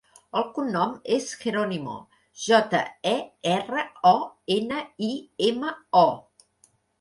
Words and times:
El 0.39 0.45
cognom 0.53 0.93
és 1.17 1.27
Jeronimo: 1.43 1.93
jota, 2.45 2.79
e, 3.11 3.13
erra, 3.57 3.85
o, 4.13 4.15
ena, 4.57 4.81
i, 5.11 5.11
ema, 5.51 5.71
o. 6.03 6.05